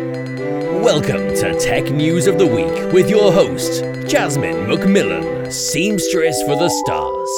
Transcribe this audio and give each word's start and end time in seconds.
Welcome 0.00 1.34
to 1.36 1.54
Tech 1.60 1.90
News 1.90 2.26
of 2.26 2.38
the 2.38 2.46
Week 2.46 2.90
with 2.90 3.10
your 3.10 3.30
host, 3.30 3.82
Jasmine 4.08 4.66
McMillan, 4.66 5.52
seamstress 5.52 6.42
for 6.44 6.56
the 6.56 6.70
stars. 6.70 7.28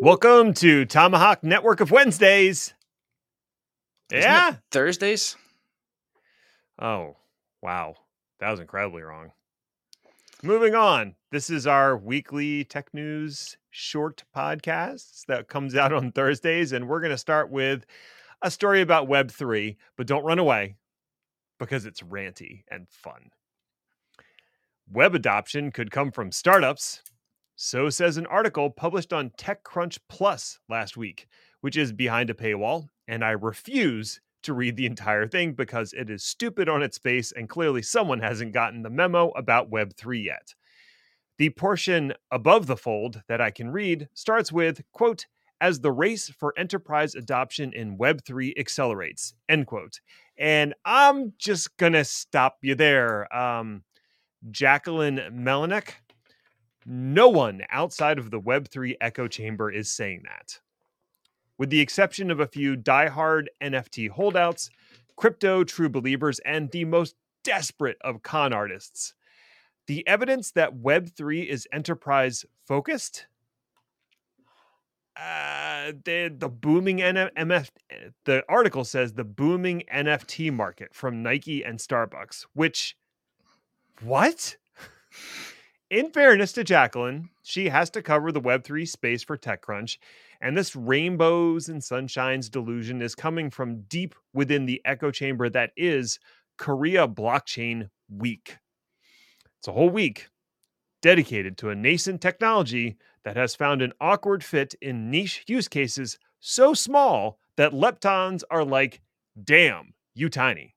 Welcome 0.00 0.54
to 0.54 0.86
Tomahawk 0.86 1.44
Network 1.44 1.78
of 1.78 1.92
Wednesdays. 1.92 2.74
Isn't 4.10 4.28
yeah. 4.28 4.54
it 4.54 4.58
Thursdays. 4.72 5.36
Oh, 6.80 7.14
wow. 7.62 7.94
That 8.40 8.50
was 8.50 8.58
incredibly 8.58 9.02
wrong. 9.02 9.30
Moving 10.42 10.74
on. 10.74 11.14
This 11.30 11.48
is 11.48 11.64
our 11.64 11.96
weekly 11.96 12.64
tech 12.64 12.92
news 12.92 13.56
short 13.70 14.24
podcast 14.36 15.26
that 15.26 15.46
comes 15.46 15.76
out 15.76 15.92
on 15.92 16.10
Thursdays. 16.10 16.72
And 16.72 16.88
we're 16.88 17.00
going 17.00 17.12
to 17.12 17.18
start 17.18 17.50
with 17.50 17.86
a 18.42 18.50
story 18.50 18.80
about 18.80 19.08
Web3, 19.08 19.76
but 19.96 20.08
don't 20.08 20.24
run 20.24 20.40
away 20.40 20.74
because 21.64 21.86
it's 21.86 22.02
ranty 22.02 22.62
and 22.70 22.88
fun. 22.88 23.30
Web 24.90 25.14
adoption 25.14 25.70
could 25.70 25.90
come 25.90 26.12
from 26.12 26.30
startups. 26.30 27.02
So 27.56 27.88
says 27.88 28.16
an 28.16 28.26
article 28.26 28.68
published 28.68 29.12
on 29.12 29.30
TechCrunch 29.38 29.98
Plus 30.08 30.58
last 30.68 30.96
week, 30.96 31.26
which 31.62 31.76
is 31.76 31.92
behind 31.92 32.28
a 32.28 32.34
paywall. 32.34 32.88
And 33.08 33.24
I 33.24 33.30
refuse 33.30 34.20
to 34.42 34.52
read 34.52 34.76
the 34.76 34.84
entire 34.84 35.26
thing 35.26 35.54
because 35.54 35.94
it 35.94 36.10
is 36.10 36.22
stupid 36.22 36.68
on 36.68 36.82
its 36.82 36.98
face 36.98 37.32
and 37.32 37.48
clearly 37.48 37.80
someone 37.80 38.20
hasn't 38.20 38.52
gotten 38.52 38.82
the 38.82 38.90
memo 38.90 39.30
about 39.30 39.70
Web3 39.70 40.24
yet. 40.24 40.54
The 41.38 41.50
portion 41.50 42.12
above 42.30 42.66
the 42.66 42.76
fold 42.76 43.22
that 43.26 43.40
I 43.40 43.50
can 43.50 43.70
read 43.70 44.08
starts 44.12 44.52
with, 44.52 44.82
quote, 44.92 45.26
as 45.60 45.80
the 45.80 45.92
race 45.92 46.28
for 46.28 46.52
enterprise 46.58 47.14
adoption 47.14 47.72
in 47.72 47.96
Web3 47.96 48.52
accelerates, 48.58 49.34
end 49.48 49.66
quote. 49.66 50.00
And 50.36 50.74
I'm 50.84 51.32
just 51.38 51.76
going 51.76 51.92
to 51.92 52.04
stop 52.04 52.58
you 52.62 52.74
there. 52.74 53.34
Um, 53.34 53.84
Jacquelyn 54.50 55.32
Melinek, 55.32 55.94
no 56.84 57.28
one 57.28 57.62
outside 57.70 58.18
of 58.18 58.30
the 58.30 58.40
Web3 58.40 58.96
echo 59.00 59.28
chamber 59.28 59.70
is 59.70 59.90
saying 59.90 60.22
that. 60.24 60.60
With 61.56 61.70
the 61.70 61.80
exception 61.80 62.30
of 62.30 62.40
a 62.40 62.46
few 62.46 62.76
diehard 62.76 63.46
NFT 63.62 64.10
holdouts, 64.10 64.70
crypto 65.16 65.64
true 65.64 65.88
believers, 65.88 66.40
and 66.40 66.70
the 66.70 66.84
most 66.84 67.14
desperate 67.44 67.96
of 68.00 68.22
con 68.22 68.52
artists, 68.52 69.14
the 69.86 70.06
evidence 70.06 70.50
that 70.52 70.76
Web3 70.76 71.46
is 71.46 71.68
enterprise 71.72 72.44
focused 72.66 73.26
uh, 75.16 75.92
the 76.04 76.34
the 76.36 76.48
booming 76.48 77.00
N- 77.00 77.30
MF 77.36 77.70
the 78.24 78.42
article 78.48 78.84
says 78.84 79.12
the 79.12 79.24
booming 79.24 79.84
NFT 79.92 80.52
market 80.52 80.94
from 80.94 81.22
Nike 81.22 81.62
and 81.64 81.78
Starbucks, 81.78 82.46
which 82.54 82.96
what? 84.02 84.56
In 85.90 86.10
fairness 86.10 86.52
to 86.52 86.64
Jacquelyn, 86.64 87.28
she 87.42 87.68
has 87.68 87.90
to 87.90 88.02
cover 88.02 88.32
the 88.32 88.40
Web3 88.40 88.88
space 88.88 89.22
for 89.22 89.36
TechCrunch, 89.36 89.98
and 90.40 90.56
this 90.56 90.74
rainbows 90.74 91.68
and 91.68 91.80
sunshines 91.80 92.50
delusion 92.50 93.00
is 93.00 93.14
coming 93.14 93.50
from 93.50 93.82
deep 93.82 94.14
within 94.32 94.66
the 94.66 94.80
echo 94.84 95.12
chamber 95.12 95.48
that 95.50 95.70
is 95.76 96.18
Korea 96.58 97.06
Blockchain 97.06 97.90
Week. 98.08 98.56
It's 99.58 99.68
a 99.68 99.72
whole 99.72 99.90
week 99.90 100.28
dedicated 101.02 101.58
to 101.58 101.70
a 101.70 101.74
nascent 101.74 102.20
technology 102.20 102.96
that 103.24 103.36
has 103.36 103.54
found 103.54 103.82
an 103.82 103.92
awkward 104.00 104.44
fit 104.44 104.74
in 104.80 105.10
niche 105.10 105.44
use 105.46 105.68
cases 105.68 106.18
so 106.40 106.74
small 106.74 107.38
that 107.56 107.72
leptons 107.72 108.42
are 108.50 108.64
like, 108.64 109.00
damn, 109.42 109.94
you 110.14 110.28
tiny. 110.28 110.74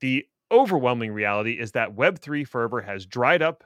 The 0.00 0.26
overwhelming 0.50 1.12
reality 1.12 1.52
is 1.52 1.72
that 1.72 1.94
Web3 1.96 2.46
fervor 2.46 2.82
has 2.82 3.06
dried 3.06 3.40
up, 3.40 3.64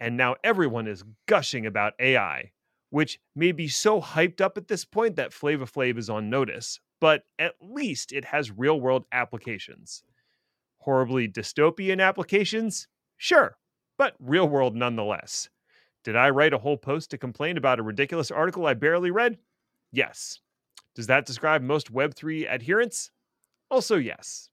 and 0.00 0.16
now 0.16 0.36
everyone 0.42 0.86
is 0.86 1.04
gushing 1.26 1.66
about 1.66 1.92
AI, 2.00 2.52
which 2.90 3.20
may 3.36 3.52
be 3.52 3.68
so 3.68 4.00
hyped 4.00 4.40
up 4.40 4.56
at 4.56 4.68
this 4.68 4.84
point 4.84 5.16
that 5.16 5.32
Flava 5.32 5.66
Flav 5.66 5.98
is 5.98 6.10
on 6.10 6.30
notice, 6.30 6.80
but 7.00 7.24
at 7.38 7.54
least 7.60 8.12
it 8.12 8.24
has 8.24 8.50
real 8.50 8.80
world 8.80 9.04
applications. 9.12 10.02
Horribly 10.78 11.28
dystopian 11.28 12.02
applications? 12.02 12.88
Sure, 13.16 13.56
but 13.98 14.14
real 14.18 14.48
world 14.48 14.74
nonetheless. 14.74 15.48
Did 16.04 16.16
I 16.16 16.30
write 16.30 16.52
a 16.52 16.58
whole 16.58 16.76
post 16.76 17.10
to 17.10 17.18
complain 17.18 17.56
about 17.56 17.80
a 17.80 17.82
ridiculous 17.82 18.30
article 18.30 18.66
I 18.66 18.74
barely 18.74 19.10
read? 19.10 19.38
Yes. 19.90 20.38
Does 20.94 21.06
that 21.08 21.26
describe 21.26 21.62
most 21.62 21.92
Web3 21.92 22.46
adherents? 22.48 23.10
Also, 23.70 23.96
yes. 23.96 24.50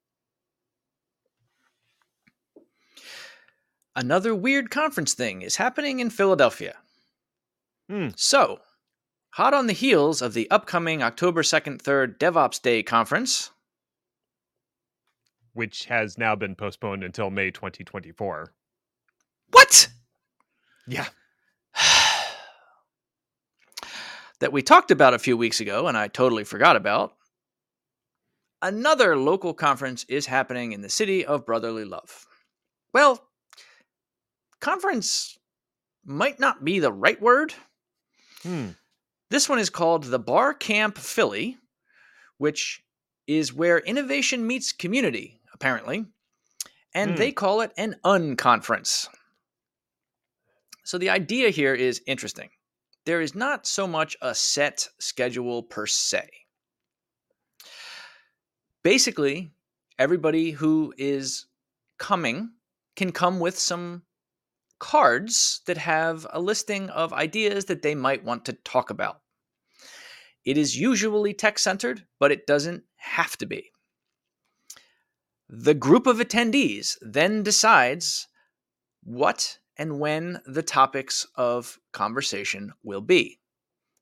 Another 3.96 4.34
weird 4.34 4.72
conference 4.72 5.14
thing 5.14 5.42
is 5.42 5.58
happening 5.58 6.00
in 6.00 6.10
Philadelphia. 6.10 6.78
Hmm. 7.90 8.10
So, 8.16 8.60
hot 9.32 9.54
on 9.54 9.68
the 9.68 9.74
heels 9.74 10.22
of 10.22 10.34
the 10.34 10.50
upcoming 10.50 11.04
October 11.04 11.44
2nd, 11.44 11.82
3rd 11.82 12.18
DevOps 12.18 12.62
Day 12.62 12.82
conference, 12.84 13.52
Which 15.54 15.86
has 15.86 16.18
now 16.18 16.36
been 16.38 16.56
postponed 16.56 17.04
until 17.04 17.30
May 17.30 17.52
2024. 17.52 18.54
what? 19.52 19.90
Yeah. 20.88 21.08
that 24.40 24.52
we 24.52 24.62
talked 24.62 24.92
about 24.92 25.14
a 25.14 25.20
few 25.20 25.38
weeks 25.38 25.60
ago 25.60 25.88
and 25.88 25.98
I 25.98 26.08
totally 26.08 26.44
forgot 26.44 26.76
about. 26.76 27.14
Another 28.62 29.18
local 29.18 29.54
conference 29.54 30.06
is 30.08 30.28
happening 30.28 30.72
in 30.72 30.82
the 30.82 30.90
city 30.90 31.26
of 31.26 31.46
brotherly 31.46 31.86
love. 31.86 32.26
Well, 32.94 33.24
conference 34.60 35.38
might 36.06 36.40
not 36.40 36.64
be 36.64 36.80
the 36.80 36.92
right 36.92 37.20
word. 37.22 37.54
Hmm. 38.44 38.70
This 39.30 39.48
one 39.50 39.60
is 39.60 39.70
called 39.70 40.04
the 40.04 40.20
BarCamp 40.20 40.98
Philly, 40.98 41.58
which 42.38 42.84
is 43.28 43.54
where 43.54 43.80
innovation 43.80 44.46
meets 44.46 44.72
community, 44.72 45.40
apparently. 45.54 46.06
And 46.94 47.12
Hmm. 47.12 47.18
they 47.18 47.32
call 47.32 47.62
it 47.62 47.72
an 47.78 47.96
unconference. 48.04 49.08
So 50.84 50.98
the 50.98 51.10
idea 51.10 51.50
here 51.50 51.74
is 51.74 52.02
interesting. 52.08 52.50
There 53.06 53.22
is 53.22 53.36
not 53.36 53.66
so 53.66 53.88
much 53.88 54.16
a 54.22 54.36
set 54.36 54.88
schedule 55.00 55.64
per 55.64 55.88
se. 55.88 56.30
Basically, 58.84 59.52
everybody 60.00 60.52
who 60.52 60.94
is 60.98 61.46
coming 61.98 62.52
can 62.96 63.12
come 63.12 63.40
with 63.40 63.58
some 63.58 64.04
cards 64.80 65.62
that 65.68 65.78
have 65.78 66.26
a 66.34 66.42
listing 66.42 66.90
of 66.90 67.14
ideas 67.14 67.66
that 67.66 67.84
they 67.84 67.94
might 67.94 68.24
want 68.24 68.46
to 68.46 68.54
talk 68.54 68.90
about. 68.90 69.22
It 70.44 70.58
is 70.58 70.76
usually 70.76 71.34
tech 71.36 71.60
centered, 71.60 72.06
but 72.20 72.32
it 72.32 72.48
doesn't 72.48 72.84
have 72.96 73.38
to 73.38 73.46
be. 73.46 73.70
The 75.48 75.76
group 75.76 76.08
of 76.08 76.18
attendees 76.18 76.98
then 77.02 77.44
decides 77.44 78.28
what 79.04 79.60
and 79.78 80.00
when 80.00 80.40
the 80.46 80.64
topics 80.64 81.26
of 81.36 81.80
conversation 81.94 82.74
will 82.84 83.02
be. 83.02 83.40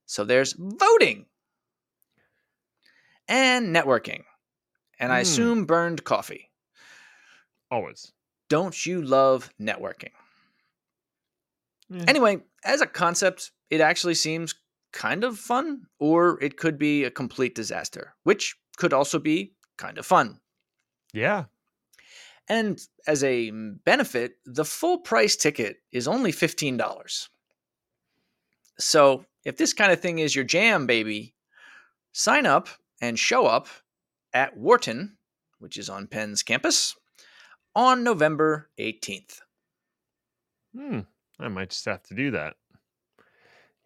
So 0.06 0.24
there's 0.26 0.54
voting 0.58 1.26
and 3.28 3.76
networking, 3.76 4.24
and 5.00 5.12
I 5.12 5.18
Hmm. 5.18 5.22
assume 5.22 5.66
burned 5.66 6.04
coffee. 6.04 6.52
Always. 7.72 8.12
Don't 8.50 8.86
you 8.86 9.02
love 9.02 9.52
networking? 9.60 10.12
Eh. 11.92 12.06
Anyway, 12.08 12.44
as 12.64 12.82
a 12.82 12.88
concept, 12.88 13.52
it 13.70 13.82
actually 13.82 14.16
seems 14.16 14.56
kind 14.92 15.24
of 15.24 15.38
fun, 15.38 15.86
or 16.00 16.42
it 16.44 16.58
could 16.58 16.78
be 16.78 17.04
a 17.04 17.12
complete 17.12 17.56
disaster, 17.56 18.16
which 18.24 18.56
could 18.78 18.94
also 18.94 19.20
be 19.20 19.54
kind 19.78 19.98
of 19.98 20.06
fun. 20.06 20.40
Yeah. 21.14 21.46
And 22.50 22.82
as 23.06 23.24
a 23.24 23.52
benefit, 23.52 24.38
the 24.46 24.66
full 24.66 24.98
price 24.98 25.36
ticket 25.36 25.78
is 25.92 26.08
only 26.08 26.32
$15. 26.32 27.30
So 28.80 29.26
if 29.46 29.58
this 29.58 29.74
kind 29.74 29.92
of 29.92 30.00
thing 30.00 30.20
is 30.20 30.36
your 30.36 30.46
jam, 30.46 30.88
baby, 30.88 31.36
sign 32.12 32.48
up 32.48 32.68
and 33.02 33.20
show 33.20 33.46
up 33.46 33.68
at 34.34 34.58
Wharton, 34.58 35.18
which 35.60 35.78
is 35.78 35.90
on 35.90 36.08
Penn's 36.08 36.42
campus, 36.42 36.96
on 37.76 38.04
November 38.04 38.70
18th. 38.80 39.42
Hmm. 40.76 41.00
I 41.40 41.48
might 41.48 41.70
just 41.70 41.86
have 41.86 42.04
to 42.04 42.16
do 42.16 42.32
that. 42.32 42.56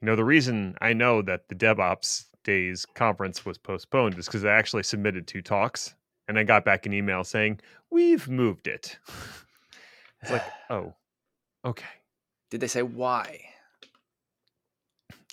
You 0.02 0.08
know, 0.08 0.16
the 0.16 0.26
reason 0.26 0.76
I 0.82 0.94
know 0.94 1.22
that 1.22 1.50
the 1.50 1.56
DevOps 1.56 2.26
Days 2.44 2.86
conference 2.94 3.46
was 3.46 3.58
postponed 3.58 4.18
is 4.18 4.26
because 4.26 4.44
I 4.44 4.52
actually 4.52 4.84
submitted 4.84 5.28
two 5.28 5.42
talks 5.42 5.96
and 6.28 6.38
I 6.40 6.44
got 6.44 6.66
back 6.66 6.86
an 6.86 6.94
email 6.94 7.24
saying, 7.24 7.60
We've 7.90 8.28
moved 8.28 8.68
it. 8.68 8.98
it's 10.22 10.32
like, 10.32 10.44
oh, 10.70 10.94
okay. 11.66 11.86
Did 12.50 12.62
they 12.62 12.68
say 12.68 12.84
why? 12.84 13.42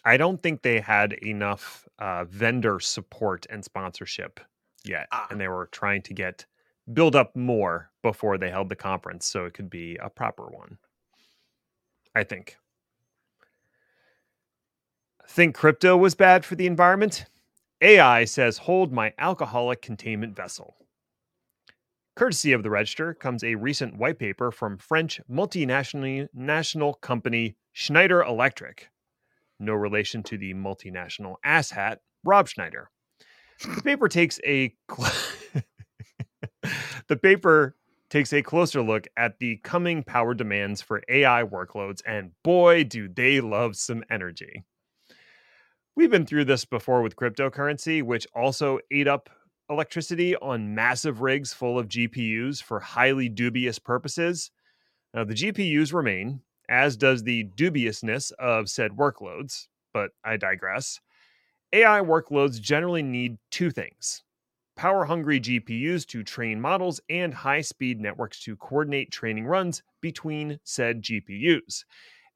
I 0.05 0.17
don't 0.17 0.43
think 0.43 0.63
they 0.63 0.81
had 0.81 1.13
enough 1.13 1.87
uh, 1.99 2.25
vendor 2.25 2.81
support 2.81 3.47
and 3.51 3.65
sponsorship 3.65 4.41
yet. 4.85 5.09
Ah. 5.13 5.27
And 5.31 5.41
they 5.41 5.49
were 5.49 5.69
trying 5.73 6.03
to 6.03 6.15
get 6.15 6.47
build 6.93 7.15
up 7.15 7.37
more 7.37 7.91
before 8.03 8.39
they 8.39 8.51
held 8.51 8.69
the 8.69 8.77
conference 8.77 9.27
so 9.27 9.45
it 9.45 9.55
could 9.55 9.71
be 9.71 9.97
a 9.97 10.09
proper 10.09 10.45
one. 10.45 10.79
I 12.15 12.25
think. 12.25 12.57
Think 15.29 15.55
crypto 15.55 15.97
was 15.97 16.15
bad 16.15 16.45
for 16.45 16.57
the 16.57 16.67
environment? 16.67 17.27
AI 17.81 18.25
says 18.25 18.59
hold 18.59 18.93
my 18.93 19.15
alcoholic 19.19 19.81
containment 19.81 20.35
vessel. 20.35 20.77
Courtesy 22.17 22.53
of 22.53 22.63
the 22.63 22.71
Register 22.71 23.15
comes 23.15 23.45
a 23.45 23.55
recent 23.55 23.97
white 23.97 24.19
paper 24.19 24.51
from 24.51 24.79
French 24.79 25.21
multinational 25.31 26.29
national 26.35 26.95
company 26.95 27.57
Schneider 27.73 28.23
Electric. 28.23 28.91
No 29.59 29.75
relation 29.75 30.23
to 30.25 30.37
the 30.37 30.55
multinational 30.55 31.37
asshat 31.45 31.99
Rob 32.25 32.49
Schneider. 32.49 32.91
The 33.63 33.83
paper 33.83 34.09
takes 34.09 34.41
a 34.45 34.75
cl- 34.91 35.13
the 37.09 37.17
paper 37.17 37.77
takes 38.09 38.33
a 38.33 38.43
closer 38.43 38.83
look 38.83 39.07
at 39.17 39.39
the 39.39 39.57
coming 39.59 40.03
power 40.03 40.35
demands 40.35 40.83
for 40.83 41.03
AI 41.09 41.45
workloads, 41.45 42.03
and 42.07 42.33
boy, 42.43 42.85
do 42.85 43.09
they 43.09 43.41
love 43.41 43.77
some 43.77 44.03
energy. 44.11 44.65
We've 45.95 46.11
been 46.11 46.27
through 46.27 46.47
this 46.47 46.65
before 46.65 47.03
with 47.03 47.17
cryptocurrency, 47.17 48.03
which 48.03 48.27
also 48.35 48.81
ate 48.91 49.07
up 49.09 49.31
electricity 49.71 50.37
on 50.37 50.75
massive 50.75 51.21
rigs 51.23 51.53
full 51.53 51.79
of 51.79 51.89
GPUs 51.89 52.63
for 52.63 52.81
highly 52.81 53.29
dubious 53.29 53.79
purposes. 53.79 54.51
Now, 55.15 55.25
the 55.25 55.35
GPUs 55.35 55.95
remain, 55.95 56.41
as 56.69 56.97
does 56.97 57.23
the 57.23 57.45
dubiousness 57.45 58.33
of 58.33 58.69
said 58.69 58.93
workloads, 58.93 59.69
but 59.95 60.11
I 60.25 60.37
digress. 60.37 61.01
AI 61.73 62.01
workloads 62.01 62.61
generally 62.61 63.03
need 63.03 63.39
two 63.51 63.71
things 63.71 64.23
power 64.77 65.05
hungry 65.05 65.39
GPUs 65.39 66.07
to 66.07 66.23
train 66.23 66.59
models 66.59 67.03
and 67.11 67.35
high 67.35 67.61
speed 67.61 68.01
networks 68.01 68.43
to 68.43 68.57
coordinate 68.57 69.13
training 69.13 69.45
runs 69.45 69.83
between 70.01 70.59
said 70.65 71.03
GPUs. 71.03 71.85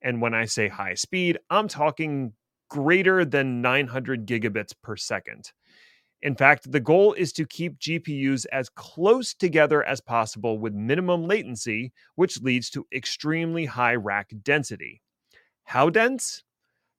And 0.03 0.21
when 0.21 0.35
I 0.35 0.45
say 0.45 0.69
high 0.69 0.93
speed, 0.93 1.39
I'm 1.49 1.69
talking 1.69 2.35
greater 2.69 3.25
than 3.25 3.63
900 3.63 4.27
gigabits 4.27 4.75
per 4.83 4.95
second. 4.95 5.53
In 6.25 6.35
fact, 6.35 6.73
the 6.73 6.81
goal 6.81 7.13
is 7.13 7.35
to 7.35 7.45
keep 7.45 7.79
GPUs 7.79 8.47
as 8.51 8.71
close 8.71 9.35
together 9.35 9.85
as 9.85 10.01
possible 10.01 10.59
with 10.59 10.73
minimum 10.73 11.29
latency, 11.29 11.93
which 12.15 12.41
leads 12.41 12.71
to 12.71 12.87
extremely 12.95 13.67
high 13.67 13.95
rack 13.95 14.31
density. 14.43 15.03
How 15.65 15.91
dense? 15.91 16.43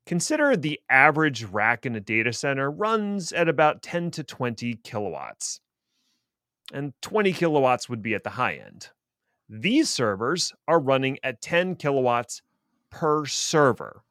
Consider 0.05 0.55
the 0.55 0.79
average 0.91 1.43
rack 1.43 1.87
in 1.87 1.95
a 1.95 1.99
data 1.99 2.31
center 2.31 2.69
runs 2.69 3.31
at 3.31 3.49
about 3.49 3.81
10 3.81 4.11
to 4.11 4.23
20 4.23 4.75
kilowatts. 4.83 5.59
And 6.71 6.93
20 7.01 7.33
kilowatts 7.33 7.89
would 7.89 8.03
be 8.03 8.13
at 8.13 8.23
the 8.23 8.29
high 8.29 8.61
end. 8.63 8.89
These 9.49 9.89
servers 9.89 10.53
are 10.67 10.79
running 10.79 11.17
at 11.23 11.41
10 11.41 11.77
kilowatts 11.77 12.43
per 12.91 13.25
server. 13.25 14.03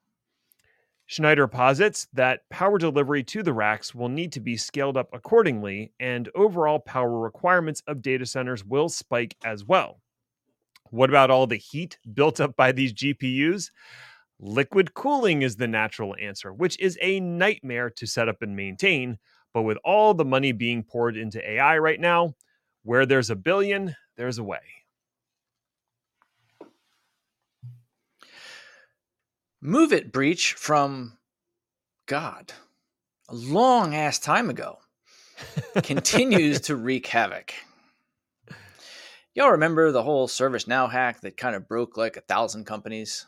Schneider 1.07 1.47
posits 1.47 2.07
that 2.13 2.41
power 2.49 2.79
delivery 2.79 3.23
to 3.23 3.43
the 3.43 3.53
racks 3.53 3.93
will 3.93 4.09
need 4.09 4.31
to 4.31 4.39
be 4.39 4.57
scaled 4.57 4.97
up 4.97 5.09
accordingly, 5.13 5.91
and 5.99 6.29
overall 6.33 6.79
power 6.79 7.19
requirements 7.19 7.83
of 7.87 8.01
data 8.01 8.25
centers 8.25 8.65
will 8.65 8.89
spike 8.89 9.35
as 9.45 9.63
well. 9.63 10.01
What 10.89 11.09
about 11.09 11.29
all 11.29 11.45
the 11.45 11.57
heat 11.57 11.99
built 12.13 12.39
up 12.39 12.55
by 12.55 12.71
these 12.71 12.93
GPUs? 12.93 13.69
Liquid 14.39 14.93
cooling 14.95 15.43
is 15.43 15.55
the 15.55 15.67
natural 15.67 16.15
answer, 16.19 16.53
which 16.53 16.79
is 16.79 16.97
a 17.01 17.19
nightmare 17.19 17.89
to 17.91 18.07
set 18.07 18.27
up 18.27 18.41
and 18.41 18.55
maintain. 18.55 19.17
But 19.53 19.61
with 19.61 19.77
all 19.85 20.13
the 20.13 20.25
money 20.25 20.51
being 20.51 20.83
poured 20.83 21.17
into 21.17 21.47
AI 21.49 21.77
right 21.77 21.99
now, 21.99 22.35
where 22.83 23.05
there's 23.05 23.29
a 23.29 23.35
billion, 23.35 23.95
there's 24.17 24.37
a 24.37 24.43
way. 24.43 24.59
MOVEit 29.65 30.11
breach 30.11 30.53
from 30.53 31.17
God, 32.05 32.53
a 33.27 33.33
long 33.33 33.95
ass 33.95 34.19
time 34.19 34.51
ago, 34.51 34.77
continues 35.83 36.61
to 36.61 36.75
wreak 36.75 37.07
havoc. 37.07 37.51
Y'all 39.33 39.49
remember 39.49 39.91
the 39.91 40.03
whole 40.03 40.27
ServiceNow 40.27 40.91
hack 40.91 41.21
that 41.21 41.35
kind 41.35 41.55
of 41.55 41.67
broke 41.67 41.97
like 41.97 42.15
a 42.15 42.21
thousand 42.21 42.65
companies? 42.65 43.25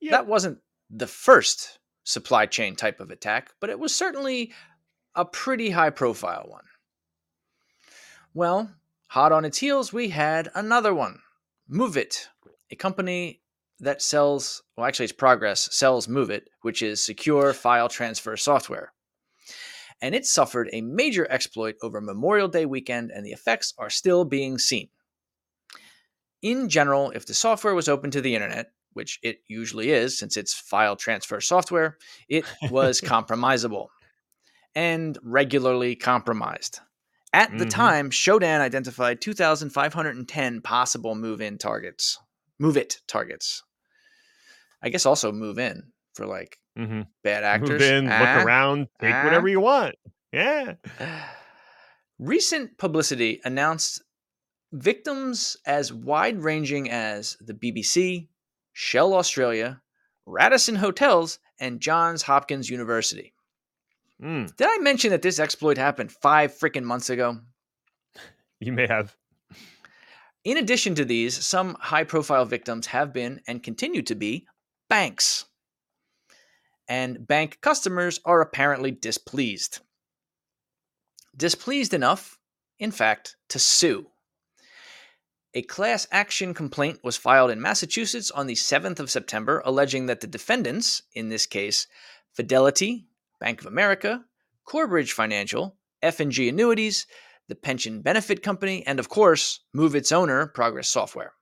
Yeah. 0.00 0.12
That 0.12 0.26
wasn't 0.26 0.60
the 0.88 1.06
first 1.06 1.80
supply 2.04 2.46
chain 2.46 2.74
type 2.74 2.98
of 2.98 3.10
attack, 3.10 3.50
but 3.60 3.68
it 3.68 3.78
was 3.78 3.94
certainly 3.94 4.54
a 5.14 5.26
pretty 5.26 5.68
high 5.68 5.90
profile 5.90 6.46
one. 6.48 6.64
Well, 8.32 8.70
hot 9.08 9.32
on 9.32 9.44
its 9.44 9.58
heels, 9.58 9.92
we 9.92 10.08
had 10.08 10.48
another 10.54 10.94
one 10.94 11.20
MOVEit, 11.70 12.28
a 12.70 12.76
company 12.76 13.42
that 13.80 14.02
sells, 14.02 14.62
well, 14.76 14.86
actually, 14.86 15.04
it's 15.04 15.12
Progress 15.12 15.68
sells 15.74 16.06
MOVEit, 16.06 16.42
which 16.62 16.82
is 16.82 17.00
secure 17.00 17.52
file 17.52 17.88
transfer 17.88 18.36
software. 18.36 18.92
And 20.02 20.14
it 20.14 20.26
suffered 20.26 20.68
a 20.72 20.80
major 20.82 21.26
exploit 21.30 21.76
over 21.82 22.00
Memorial 22.00 22.48
Day 22.48 22.66
weekend, 22.66 23.10
and 23.10 23.24
the 23.24 23.32
effects 23.32 23.72
are 23.78 23.90
still 23.90 24.24
being 24.24 24.58
seen. 24.58 24.88
In 26.42 26.68
general, 26.68 27.10
if 27.12 27.26
the 27.26 27.34
software 27.34 27.74
was 27.74 27.88
open 27.88 28.10
to 28.12 28.20
the 28.20 28.34
internet, 28.34 28.72
which 28.92 29.18
it 29.22 29.40
usually 29.48 29.90
is 29.90 30.18
since 30.18 30.36
it's 30.36 30.54
file 30.54 30.96
transfer 30.96 31.40
software, 31.40 31.98
it 32.28 32.44
was 32.70 33.00
compromisable 33.02 33.88
and 34.74 35.18
regularly 35.22 35.96
compromised. 35.96 36.80
At 37.32 37.56
the 37.58 37.66
Mhm. 37.66 37.70
time, 37.70 38.10
Shodan 38.10 38.60
identified 38.60 39.20
2,510 39.20 40.60
possible 40.62 41.14
move 41.14 41.40
in 41.40 41.58
targets, 41.58 42.18
MOVEit 42.60 42.98
targets. 43.06 43.62
I 44.82 44.88
guess 44.88 45.06
also 45.06 45.32
move 45.32 45.58
in 45.58 45.92
for 46.14 46.26
like 46.26 46.58
Mm-hmm. 46.78 47.02
bad 47.24 47.42
actors. 47.42 47.70
Move 47.70 47.82
in, 47.82 48.08
Ah. 48.10 48.18
look 48.36 48.46
around, 48.46 48.88
take 49.00 49.14
Ah. 49.14 49.24
whatever 49.24 49.48
you 49.48 49.60
want. 49.60 49.94
Yeah. 50.32 50.74
Recent 52.18 52.76
publicity 52.78 53.40
announced 53.44 54.02
victims 54.72 55.56
as 55.66 55.92
wide 55.92 56.38
ranging 56.42 56.90
as 56.90 57.36
the 57.40 57.54
BBC, 57.54 58.28
Shell 58.72 59.14
Australia, 59.14 59.80
Radisson 60.26 60.76
Hotels, 60.76 61.38
and 61.58 61.80
Johns 61.80 62.22
Hopkins 62.22 62.68
University. 62.70 63.32
Mm, 64.22 64.54
Did 64.56 64.68
I 64.70 64.78
mention 64.78 65.10
that 65.10 65.22
this 65.22 65.38
exploit 65.38 65.76
happened 65.78 66.10
five 66.12 66.52
freaking 66.52 66.84
months 66.84 67.10
ago? 67.10 67.38
you 68.60 68.72
may 68.72 68.86
have. 68.86 69.14
In 70.46 70.58
addition 70.58 70.94
to 70.94 71.04
these, 71.04 71.44
some 71.44 71.76
high 71.80 72.04
profile 72.04 72.44
victims 72.44 72.86
have 72.86 73.12
been 73.12 73.40
and 73.48 73.64
continue 73.64 74.00
to 74.02 74.14
be 74.14 74.46
banks. 74.88 75.46
And 76.86 77.26
bank 77.26 77.58
customers 77.60 78.20
are 78.24 78.40
apparently 78.40 78.92
displeased. 78.92 79.80
Displeased 81.36 81.92
enough, 81.92 82.38
in 82.78 82.92
fact, 82.92 83.34
to 83.48 83.58
sue. 83.58 84.06
A 85.52 85.62
class 85.62 86.06
action 86.12 86.54
complaint 86.54 87.00
was 87.02 87.16
filed 87.16 87.50
in 87.50 87.60
Massachusetts 87.60 88.30
on 88.30 88.46
the 88.46 88.54
7th 88.54 89.00
of 89.00 89.10
September, 89.10 89.62
alleging 89.64 90.06
that 90.06 90.20
the 90.20 90.28
defendants, 90.28 91.02
in 91.12 91.28
this 91.28 91.46
case, 91.46 91.88
Fidelity, 92.34 93.08
Bank 93.40 93.62
of 93.62 93.66
America, 93.66 94.24
Corebridge 94.64 95.12
Financial, 95.12 95.76
F&G 96.02 96.48
Annuities, 96.48 97.08
the 97.48 97.54
Pension 97.54 98.02
Benefit 98.02 98.42
Company, 98.42 98.86
and 98.86 98.98
of 98.98 99.08
course, 99.08 99.60
MOVEit's 99.74 100.12
owner, 100.12 100.46
Progress 100.46 100.88
Software. 100.88 101.32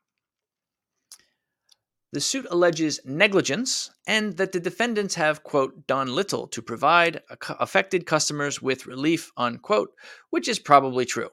The 2.13 2.21
suit 2.21 2.47
alleges 2.49 3.01
negligence 3.05 3.91
and 4.07 4.37
that 4.37 4.53
the 4.53 4.61
defendants 4.61 5.17
have, 5.17 5.43
quote, 5.43 5.87
done 5.89 6.15
little 6.15 6.47
to 6.47 6.63
provide 6.63 7.23
affected 7.59 8.07
customers 8.07 8.63
with 8.63 8.87
relief, 8.87 9.33
unquote, 9.37 9.91
which 10.31 10.47
is 10.47 10.61
probably 10.61 11.05
true. 11.07 11.31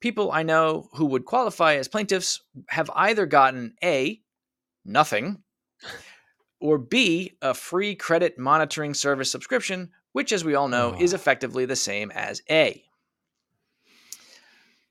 People 0.00 0.30
I 0.30 0.44
know 0.44 0.88
who 0.92 1.06
would 1.06 1.24
qualify 1.24 1.74
as 1.74 1.88
plaintiffs 1.88 2.42
have 2.68 2.90
either 2.94 3.26
gotten 3.26 3.74
A, 3.82 4.20
nothing, 4.84 5.42
or 6.60 6.78
B, 6.78 7.36
a 7.42 7.52
free 7.52 7.96
credit 7.96 8.38
monitoring 8.38 8.94
service 8.94 9.32
subscription, 9.32 9.90
which, 10.12 10.32
as 10.32 10.44
we 10.44 10.54
all 10.54 10.68
know, 10.68 10.94
is 10.98 11.12
ah. 11.12 11.16
effectively 11.16 11.64
the 11.64 11.74
same 11.74 12.12
as 12.12 12.40
A. 12.48 12.84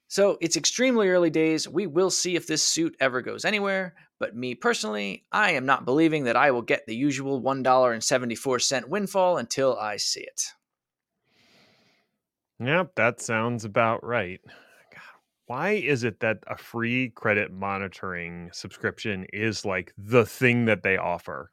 So 0.10 0.40
it's 0.42 0.58
extremely 0.58 1.08
early 1.08 1.30
days. 1.30 1.70
We 1.70 1.86
will 1.86 2.10
see 2.10 2.36
if 2.36 2.48
this 2.48 2.64
suit 2.64 2.98
ever 3.00 3.22
goes 3.22 3.46
anywhere. 3.46 3.94
But 4.20 4.36
me 4.36 4.56
personally, 4.56 5.24
I 5.32 5.52
am 5.52 5.68
not 5.68 5.86
believing 5.86 6.24
that 6.24 6.36
I 6.36 6.50
will 6.50 6.64
get 6.64 6.88
the 6.88 6.96
usual 6.96 7.42
$1.74 7.42 8.90
windfall 8.90 9.38
until 9.38 9.78
I 9.78 9.98
see 9.98 10.22
it. 10.22 10.46
Yep, 12.60 12.96
that 12.96 13.22
sounds 13.22 13.64
about 13.66 14.04
right. 14.04 14.42
Why 15.46 15.72
is 15.74 16.04
it 16.04 16.20
that 16.22 16.40
a 16.48 16.58
free 16.58 17.10
credit 17.10 17.52
monitoring 17.52 18.50
subscription 18.52 19.28
is 19.32 19.64
like 19.64 19.94
the 19.96 20.26
thing 20.26 20.66
that 20.66 20.82
they 20.82 20.98
offer? 20.98 21.52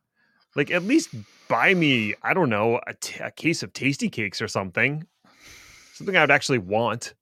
Like, 0.55 0.71
at 0.71 0.83
least 0.83 1.11
buy 1.49 1.75
me, 1.75 2.15
I 2.23 2.33
don't 2.33 2.49
know, 2.49 2.81
a, 2.87 2.95
t- 2.95 3.23
a 3.23 3.31
case 3.31 3.63
of 3.63 3.75
Tastykakes 3.75 4.41
or 4.41 4.49
something. 4.49 5.07
Something 5.93 6.17
I 6.17 6.23
would 6.23 6.31
actually 6.31 6.59
want. 6.59 7.13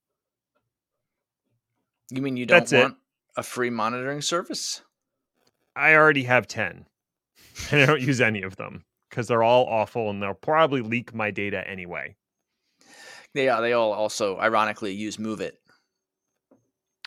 You 2.11 2.23
mean 2.23 2.37
you 2.37 2.47
don't 2.47 2.61
That's 2.61 2.73
it. 2.73 2.83
want 2.83 2.97
a 3.37 3.43
free 3.43 3.71
monitoring 3.71 4.21
service? 4.21 4.83
I 5.77 5.95
already 5.95 6.25
have 6.25 6.47
10 6.47 6.87
and 7.71 7.81
I 7.81 7.87
don't 7.87 8.01
use 8.03 8.21
any 8.21 8.43
of 8.43 8.57
them 8.57 8.85
because 9.11 9.29
they're 9.29 9.43
all 9.43 9.65
awful 9.67 10.11
and 10.11 10.23
they'll 10.23 10.35
probably 10.35 10.81
leak 10.81 11.15
my 11.15 11.31
data 11.31 11.67
anyway. 11.69 12.17
Yeah, 13.33 13.57
uh, 13.59 13.61
they 13.61 13.73
all 13.73 13.93
also 13.93 14.39
ironically 14.39 14.93
use 14.93 15.17
MOVEit. 15.17 15.53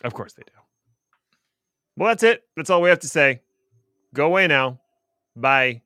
Of 0.04 0.14
course 0.14 0.34
they 0.34 0.42
do. 0.46 0.52
Well, 1.96 2.08
that's 2.10 2.22
it. 2.22 2.42
That's 2.56 2.70
all 2.70 2.82
we 2.82 2.90
have 2.90 3.00
to 3.00 3.08
say. 3.08 3.40
Go 4.14 4.26
away 4.26 4.46
now. 4.46 4.80
Bye. 5.34 5.82